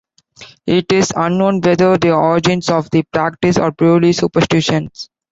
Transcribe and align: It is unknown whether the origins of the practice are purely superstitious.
It 0.65 0.91
is 0.91 1.13
unknown 1.15 1.61
whether 1.61 1.95
the 1.95 2.11
origins 2.13 2.71
of 2.71 2.89
the 2.89 3.03
practice 3.13 3.59
are 3.59 3.71
purely 3.71 4.13
superstitious. 4.13 5.09